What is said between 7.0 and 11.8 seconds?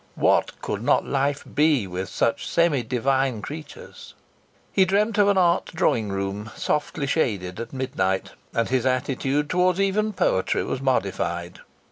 shaded at midnight. And his attitude towards even poetry was modified.